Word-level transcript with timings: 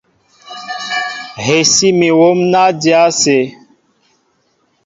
Hɛsí 1.43 1.87
mi 1.99 2.09
hǒm 2.17 2.39
ná 2.51 2.61
dya 2.81 2.97
ásé. 3.07 3.37